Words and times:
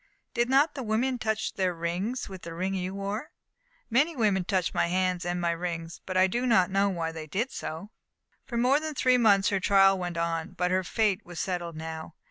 "Did 0.33 0.49
not 0.49 0.73
the 0.73 0.81
women 0.81 1.19
touch 1.19 1.53
their 1.53 1.75
rings 1.75 2.27
with 2.27 2.41
the 2.41 2.55
ring 2.55 2.73
you 2.73 2.95
wore?" 2.95 3.29
"Many 3.87 4.15
women 4.15 4.43
touched 4.43 4.73
my 4.73 4.87
hands 4.87 5.25
and 5.27 5.39
my 5.39 5.51
rings, 5.51 6.01
but 6.07 6.17
I 6.17 6.25
do 6.25 6.47
not 6.47 6.71
know 6.71 6.89
why 6.89 7.11
they 7.11 7.27
did 7.27 7.51
so." 7.51 7.91
For 8.43 8.57
more 8.57 8.79
than 8.79 8.95
three 8.95 9.19
months 9.19 9.49
her 9.49 9.59
trial 9.59 9.99
went 9.99 10.17
on. 10.17 10.53
But 10.53 10.71
her 10.71 10.83
fate 10.83 11.23
was 11.23 11.39
settled 11.39 11.75
now. 11.75 12.15